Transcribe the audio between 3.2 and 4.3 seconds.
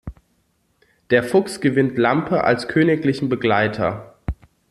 Begleiter.